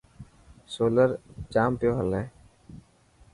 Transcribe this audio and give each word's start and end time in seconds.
سولر 0.73 1.09
جام 1.53 1.71
پيو 1.83 1.93
هلي. 1.99 2.23